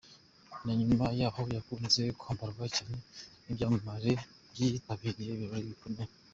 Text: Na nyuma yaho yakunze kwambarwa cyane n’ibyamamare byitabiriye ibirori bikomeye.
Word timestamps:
Na 0.63 0.73
nyuma 0.79 1.05
yaho 1.19 1.41
yakunze 1.55 2.01
kwambarwa 2.19 2.65
cyane 2.75 2.97
n’ibyamamare 3.43 4.11
byitabiriye 4.51 5.31
ibirori 5.33 5.69
bikomeye. 5.73 6.11